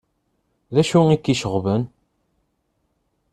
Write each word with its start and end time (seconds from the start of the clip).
D 0.73 0.75
acu 0.81 0.99
i 1.15 1.17
k-iceɣben? 1.17 1.83